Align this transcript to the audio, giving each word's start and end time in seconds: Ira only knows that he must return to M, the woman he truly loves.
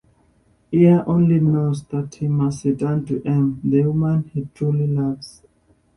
Ira 0.73 1.03
only 1.05 1.39
knows 1.39 1.83
that 1.89 2.15
he 2.15 2.27
must 2.27 2.65
return 2.65 3.05
to 3.05 3.21
M, 3.23 3.61
the 3.63 3.83
woman 3.83 4.31
he 4.33 4.47
truly 4.55 4.87
loves. 4.87 5.43